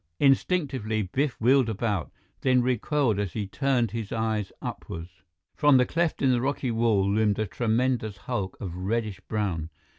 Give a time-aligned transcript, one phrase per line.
[0.19, 2.11] Instinctively, Biff wheeled about,
[2.41, 5.09] then recoiled as he turned his eyes upward.
[5.55, 9.69] From the cleft in the rocky wall loomed a tremendous hulk of reddish brown.